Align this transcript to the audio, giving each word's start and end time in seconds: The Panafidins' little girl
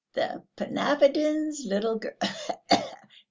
The 0.15 0.41
Panafidins' 0.57 1.67
little 1.67 1.99
girl 1.99 2.13